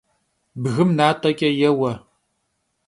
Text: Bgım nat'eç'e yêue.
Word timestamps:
Bgım 0.61 0.89
nat'eç'e 0.97 1.49
yêue. 1.59 1.93